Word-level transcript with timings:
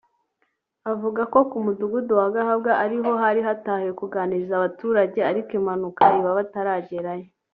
Avuga 0.91 1.21
ko 1.33 1.37
mu 1.51 1.59
Mudugudu 1.65 2.11
wa 2.19 2.27
Gahabwa 2.35 2.71
ari 2.83 2.97
ho 3.03 3.11
hari 3.23 3.39
hatahiwe 3.47 3.91
kuganiriza 4.01 4.53
abaturage 4.55 5.19
ariko 5.29 5.49
impanuka 5.59 6.03
iba 6.17 6.31
bataragerayo 6.39 7.27